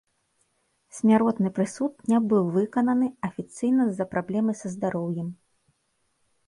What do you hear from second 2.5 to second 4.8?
выкананы, афіцыйна з-за праблемы са